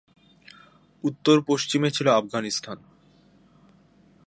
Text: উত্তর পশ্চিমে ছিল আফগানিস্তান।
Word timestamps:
উত্তর 1.03 1.37
পশ্চিমে 1.47 1.89
ছিল 1.91 2.07
আফগানিস্তান। 2.11 2.77